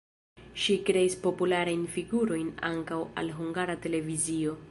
[0.61, 4.59] Ŝi kreis popularajn figurojn ankaŭ al Hungara Televizio.